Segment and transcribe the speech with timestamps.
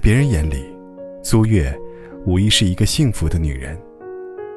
[0.00, 0.64] 别人眼里，
[1.22, 1.78] 苏月
[2.24, 3.78] 无疑是一个幸福的女人，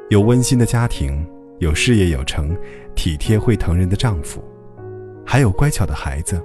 [0.10, 1.28] 有温馨的家庭，
[1.60, 2.58] 有事业有成、
[2.96, 4.42] 体贴会疼人的丈夫，
[5.26, 6.42] 还有乖巧的孩子，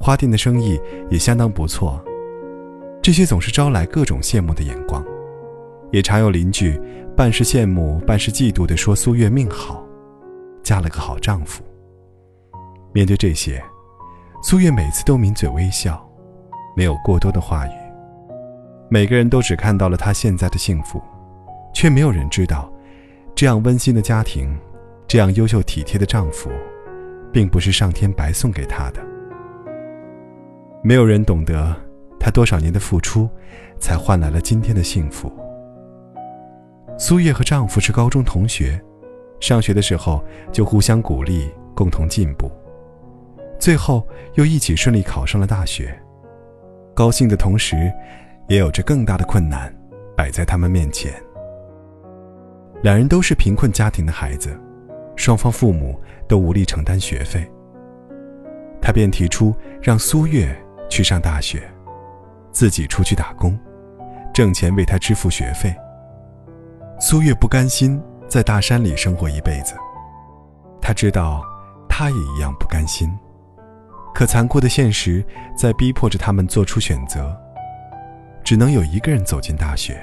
[0.00, 2.04] 花店的生意也相当不错。
[3.00, 5.04] 这些总是招来各种羡慕的眼光，
[5.92, 6.78] 也常有邻居
[7.16, 9.86] 半是羡慕、半是嫉妒地说苏月命好，
[10.64, 11.62] 嫁了个好丈夫。
[12.92, 13.62] 面对这些，
[14.42, 16.04] 苏月每次都抿嘴微笑，
[16.76, 17.87] 没有过多的话语。
[18.90, 21.00] 每个人都只看到了她现在的幸福，
[21.74, 22.72] 却没有人知道，
[23.34, 24.56] 这样温馨的家庭，
[25.06, 26.48] 这样优秀体贴的丈夫，
[27.30, 29.00] 并不是上天白送给她的。
[30.82, 31.76] 没有人懂得
[32.18, 33.28] 她多少年的付出，
[33.78, 35.30] 才换来了今天的幸福。
[36.96, 38.80] 苏叶和丈夫是高中同学，
[39.38, 42.50] 上学的时候就互相鼓励，共同进步，
[43.60, 45.94] 最后又一起顺利考上了大学。
[46.94, 47.92] 高兴的同时。
[48.48, 49.72] 也有着更大的困难
[50.16, 51.12] 摆在他们面前。
[52.82, 54.58] 两人都是贫困家庭的孩子，
[55.16, 57.48] 双方父母都无力承担学费。
[58.80, 60.56] 他便提出让苏月
[60.88, 61.62] 去上大学，
[62.50, 63.58] 自己出去打工，
[64.32, 65.74] 挣钱为他支付学费。
[66.98, 69.74] 苏月不甘心在大山里生活一辈子，
[70.80, 71.42] 他知道，
[71.88, 73.10] 他也一样不甘心，
[74.14, 75.22] 可残酷的现实
[75.56, 77.36] 在逼迫着他们做出选择。
[78.48, 80.02] 只能有一个人走进大学，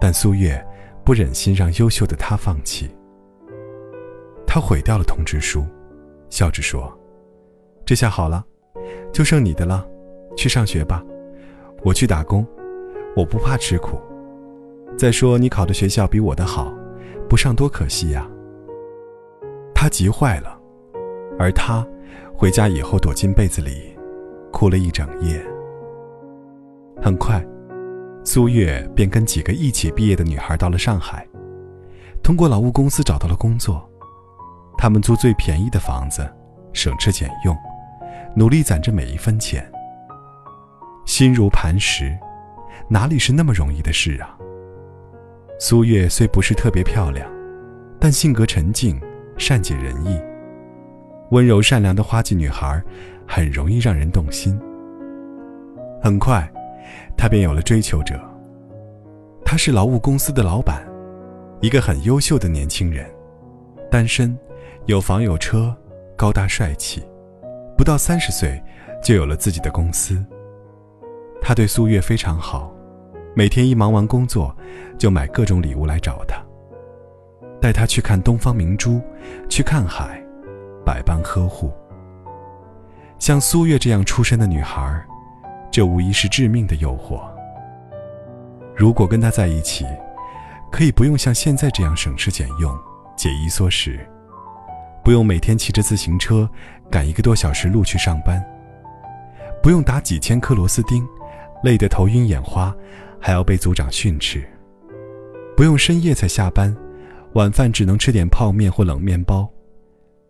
[0.00, 0.60] 但苏月
[1.04, 2.90] 不忍心让优秀的他放弃。
[4.44, 5.64] 他毁掉了通知书，
[6.28, 6.92] 笑着说
[7.86, 8.44] ：“这下好了，
[9.12, 9.86] 就剩你的了，
[10.36, 11.04] 去上学吧，
[11.84, 12.44] 我去打工，
[13.14, 13.96] 我不怕吃苦。
[14.98, 16.74] 再说你考的学校比我的好，
[17.28, 18.28] 不上多可惜呀。”
[19.72, 20.58] 他急坏了，
[21.38, 21.86] 而他
[22.34, 23.96] 回家以后躲进被子里，
[24.52, 25.40] 哭了一整夜。
[27.00, 27.44] 很快，
[28.24, 31.26] 苏月便跟几个一起毕业的女孩到了上海，
[32.22, 33.88] 通过劳务公司找到了工作。
[34.78, 36.28] 他们租最便宜的房子，
[36.72, 37.56] 省吃俭用，
[38.34, 39.64] 努力攒着每一分钱。
[41.04, 42.16] 心如磐石，
[42.88, 44.36] 哪里是那么容易的事啊？
[45.58, 47.30] 苏月虽不是特别漂亮，
[48.00, 49.00] 但性格沉静，
[49.38, 50.20] 善解人意，
[51.30, 52.82] 温柔善良的花季女孩，
[53.26, 54.60] 很容易让人动心。
[56.02, 56.46] 很快。
[57.16, 58.20] 他便有了追求者。
[59.44, 60.84] 他是劳务公司的老板，
[61.60, 63.08] 一个很优秀的年轻人，
[63.90, 64.36] 单身，
[64.86, 65.72] 有房有车，
[66.16, 67.02] 高大帅气，
[67.76, 68.60] 不到三十岁
[69.02, 70.24] 就有了自己的公司。
[71.40, 72.74] 他对苏月非常好，
[73.36, 74.52] 每天一忙完工作，
[74.98, 76.42] 就买各种礼物来找她，
[77.60, 79.00] 带她去看东方明珠，
[79.48, 80.20] 去看海，
[80.84, 81.72] 百般呵护。
[83.20, 85.06] 像苏月这样出身的女孩。
[85.76, 87.20] 这无疑是致命的诱惑。
[88.74, 89.84] 如果跟他在一起，
[90.72, 92.74] 可以不用像现在这样省吃俭用、
[93.14, 94.00] 节衣缩食，
[95.04, 96.48] 不用每天骑着自行车
[96.90, 98.42] 赶一个多小时路去上班，
[99.62, 101.06] 不用打几千颗螺丝钉，
[101.62, 102.74] 累得头晕眼花，
[103.20, 104.48] 还要被组长训斥，
[105.54, 106.74] 不用深夜才下班，
[107.34, 109.46] 晚饭只能吃点泡面或冷面包，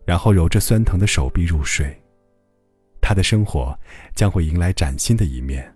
[0.03, 1.97] 然后揉着酸疼的手臂入睡。
[3.07, 3.73] 他的生活
[4.15, 5.73] 将会迎来崭新的一面。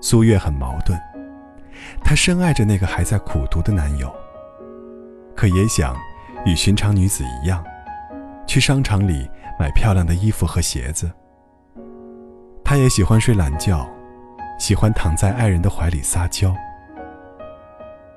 [0.00, 0.96] 苏月很矛盾，
[2.04, 4.08] 她深爱着那个还在苦读的男友，
[5.34, 5.96] 可也想
[6.46, 7.64] 与寻常女子一样，
[8.46, 11.10] 去商场里买漂亮的衣服和鞋子。
[12.64, 13.84] 她也喜欢睡懒觉，
[14.60, 16.54] 喜欢躺在爱人的怀里撒娇。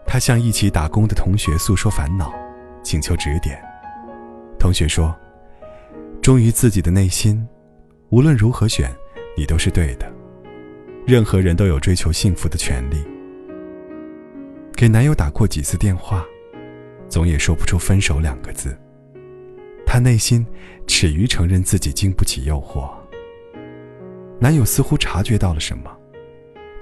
[0.06, 2.31] 她向一起打工的同学诉说烦恼，
[2.83, 3.60] 请求指点。
[4.60, 5.12] 同学说。
[6.21, 7.44] 忠于自己的内心，
[8.09, 8.91] 无论如何选，
[9.35, 10.06] 你都是对的。
[11.07, 13.03] 任何人都有追求幸福的权利。
[14.75, 16.23] 给男友打过几次电话，
[17.09, 18.77] 总也说不出分手两个字。
[19.83, 20.45] 她内心
[20.85, 22.88] 耻于承认自己经不起诱惑。
[24.39, 25.91] 男友似乎察觉到了什么，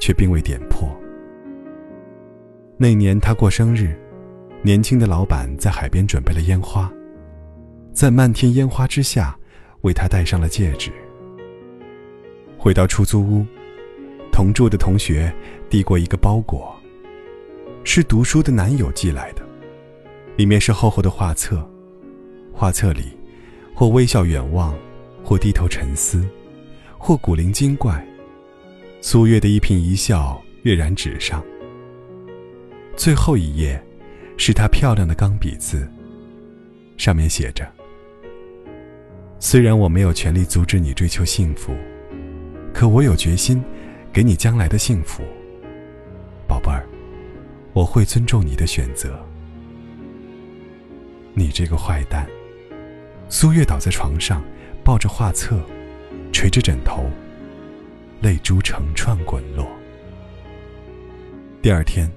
[0.02, 0.94] 却并未点破。
[2.76, 3.98] 那年她过生日，
[4.64, 6.92] 年轻的老板在海边准备了烟花。
[8.00, 9.38] 在漫天烟花之下，
[9.82, 10.90] 为她戴上了戒指。
[12.58, 13.46] 回到出租屋，
[14.32, 15.30] 同住的同学
[15.70, 16.74] 递过一个包裹，
[17.84, 19.42] 是读书的男友寄来的，
[20.38, 21.70] 里面是厚厚的画册，
[22.54, 23.18] 画册里
[23.76, 24.74] 或微笑远望，
[25.22, 26.26] 或低头沉思，
[26.98, 28.02] 或古灵精怪。
[29.02, 31.44] 苏月的一颦一笑跃然纸上。
[32.96, 33.78] 最后一页，
[34.38, 35.86] 是她漂亮的钢笔字，
[36.96, 37.70] 上面写着
[39.42, 41.74] ：“虽然我没有权利阻止你追求幸福，
[42.74, 43.64] 可我有决心
[44.12, 45.24] 给你将来的幸福，
[46.46, 46.86] 宝贝儿，
[47.72, 49.18] 我会尊重你的选择。”
[51.34, 52.28] 你这个坏蛋！
[53.30, 54.44] 苏月倒在床上，
[54.84, 55.58] 抱着画册，
[56.34, 57.06] 垂着枕头。
[58.22, 59.66] 泪珠成串滚落。
[61.62, 62.12] 第二天，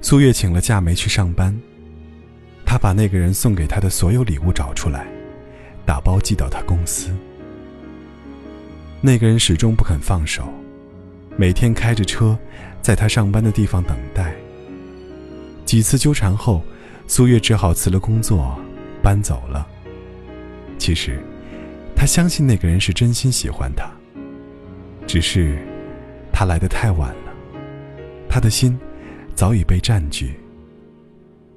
[0.00, 1.56] 苏月请了假没去上班。
[2.66, 5.06] 她把那个人送给她的所有礼物找出来，
[5.86, 7.10] 打包寄到他公司。
[9.00, 10.44] 那个人始终不肯放手，
[11.36, 12.38] 每天开着车，
[12.80, 14.34] 在他上班的地方等待。
[15.64, 16.62] 几次纠缠后，
[17.06, 18.58] 苏月只好辞了工作，
[19.02, 19.66] 搬走了。
[20.78, 21.18] 其实，
[21.94, 23.90] 他相信那个人是真心喜欢他。
[25.06, 25.58] 只是，
[26.32, 27.32] 他来的太晚了，
[28.28, 28.78] 他的心
[29.34, 30.34] 早已被占据，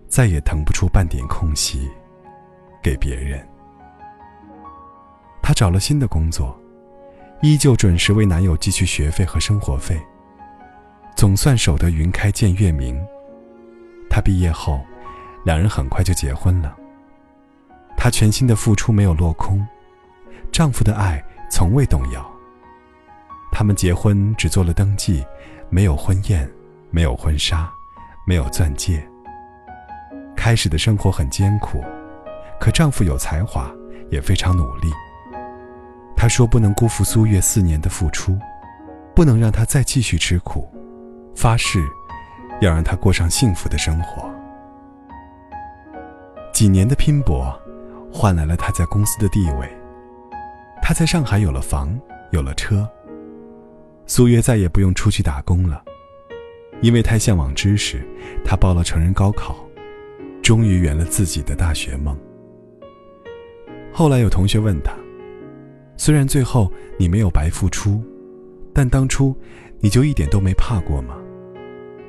[0.07, 1.87] 再也腾不出半点空隙
[2.83, 3.45] 给别人。
[5.47, 6.59] 她找了新的工作，
[7.41, 9.97] 依旧准时为男友寄去学费和生活费，
[11.15, 13.01] 总算守得云开见月明。
[14.09, 14.81] 她毕业后，
[15.45, 16.75] 两人很快就结婚了。
[17.95, 19.65] 她全心的付出没有落空，
[20.51, 22.29] 丈夫的爱从未动摇。
[23.49, 25.25] 他们结婚只做了登记，
[25.69, 26.45] 没有婚宴，
[26.91, 27.71] 没有婚纱，
[28.25, 29.01] 没有钻戒。
[30.35, 31.81] 开始的生活很艰苦，
[32.59, 33.71] 可丈夫有才华，
[34.11, 34.91] 也非常努力。
[36.17, 38.37] 他说不能辜负苏月四年的付出，
[39.15, 40.67] 不能让她再继续吃苦，
[41.35, 41.79] 发誓
[42.59, 44.27] 要让她过上幸福的生活。
[46.51, 47.55] 几年的拼搏，
[48.11, 49.69] 换来了他在公司的地位。
[50.81, 51.95] 他在上海有了房，
[52.31, 52.89] 有了车。
[54.07, 55.83] 苏月再也不用出去打工了，
[56.81, 58.03] 因为太向往知识，
[58.43, 59.55] 他报了成人高考，
[60.41, 62.17] 终于圆了自己的大学梦。
[63.93, 64.93] 后来有同学问他
[65.97, 68.01] ：“虽然最后你没有白付出，
[68.71, 69.35] 但当初
[69.79, 71.17] 你就一点都没怕过吗？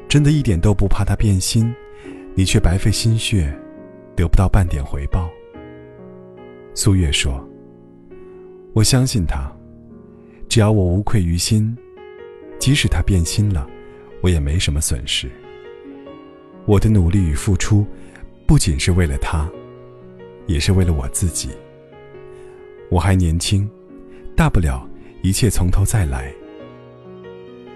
[0.08, 1.74] 真的一点都不怕他变心，
[2.34, 3.52] 你却白费心血，
[4.14, 5.28] 得不到半点回报？”
[6.74, 7.44] 苏月说
[8.74, 9.50] ：“我相信他，
[10.48, 11.76] 只要我无愧于心。”
[12.58, 13.68] 即使他变心了，
[14.20, 15.30] 我也没什么损失。
[16.66, 17.86] 我的努力与付出，
[18.46, 19.48] 不仅是为了他，
[20.46, 21.50] 也是为了我自己。
[22.90, 23.68] 我还年轻，
[24.38, 24.88] 大不了
[25.20, 26.32] 一切从头再来。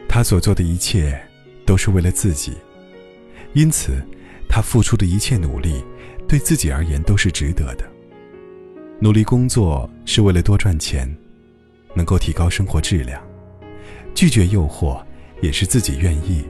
[0.09, 1.21] 他所做的一切，
[1.67, 2.53] 都是为了自己，
[3.53, 4.01] 因此，
[4.49, 5.85] 他付出的一切努力，
[6.29, 7.85] 对自己而言都是值得的。
[9.01, 11.13] 努力工作是为了多赚钱，
[11.97, 13.21] 能够提高生活质量。
[14.15, 15.05] 拒绝诱惑，
[15.41, 16.47] 也是自己愿意。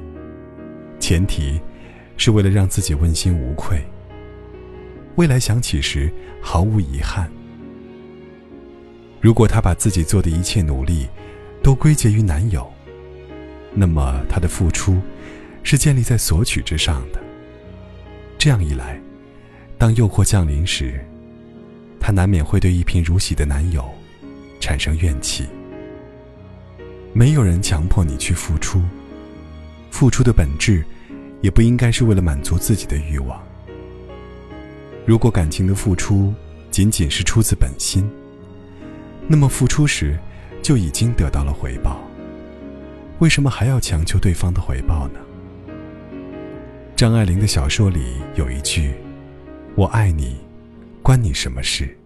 [1.01, 1.59] 前提，
[2.19, 3.83] 是为了让自己问心无愧。
[5.17, 6.13] 未来想起时
[6.43, 7.33] 毫无遗憾。
[9.23, 11.07] 如果她把自己做的一切努力，
[11.63, 12.71] 都归结于男友，
[13.73, 15.01] 那么她的付出，
[15.63, 17.21] 是建立在索取之上的。
[18.37, 19.01] 这样一来，
[19.79, 21.01] 当诱惑降临时，
[22.01, 23.89] 她难免会对一贫如洗的男友，
[24.59, 25.47] 产生怨气。
[27.13, 28.83] 没有人强迫你去付出，
[29.93, 30.85] 付出的本质，
[31.43, 33.41] 也不应该是为了满足自己的欲望。
[35.07, 36.35] 如果感情的付出
[36.73, 38.11] 仅仅是出自本心，
[39.29, 40.19] 那么付出时
[40.63, 41.99] 就已经得到了回报，
[43.19, 45.21] 为什么还要强求对方的回报呢？
[46.95, 48.95] 张爱玲的小说里有一句
[49.75, 50.41] ：“我爱你，
[51.03, 51.97] 关你什么事？”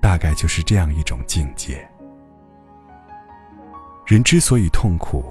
[0.00, 1.86] 大概就是这样一种境界。
[4.06, 5.24] 人之所以痛苦，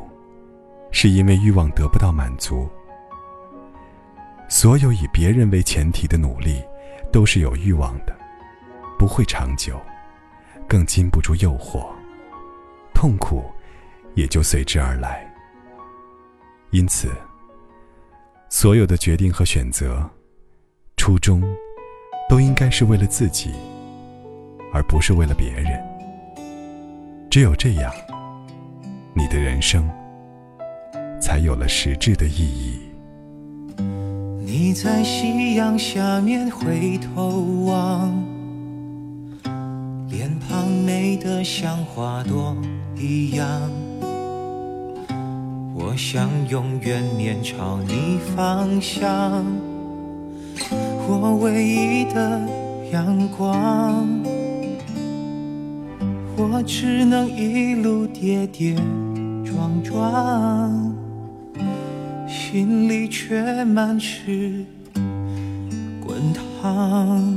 [0.92, 2.70] 是因为欲望得不到满足。
[4.50, 6.64] 所有以别人为前提的努力，
[7.12, 8.16] 都是有欲望的，
[8.98, 9.80] 不会长久，
[10.68, 11.88] 更禁不住诱惑，
[12.94, 13.44] 痛苦
[14.16, 15.26] 也就随之而来。
[16.72, 17.10] 因此，
[18.50, 20.08] 所有的决定和选择，
[20.98, 21.42] 初衷
[22.30, 23.52] 都应该是为了自己，
[24.74, 25.82] 而不是为了别人。
[27.30, 27.92] 只有这样。
[29.20, 29.90] 你的人生
[31.20, 32.80] 才有了实质的意义。
[34.40, 38.14] 你在夕阳下面回头望，
[40.10, 42.56] 脸庞美得像花朵
[42.98, 43.70] 一样，
[45.76, 49.46] 我想永远面朝你方向，
[51.08, 52.42] 我唯一的
[52.94, 54.08] 阳光，
[56.38, 58.78] 我只能一路跌跌
[59.44, 60.96] 撞撞，
[62.30, 64.66] 心里却满是
[66.00, 66.18] 滚
[66.62, 67.37] 烫。